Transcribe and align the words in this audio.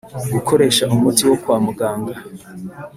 gukoresha 0.33 0.83
umuti 0.95 1.21
wo 1.29 1.35
kwa 1.41 1.57
muganga 1.65 2.13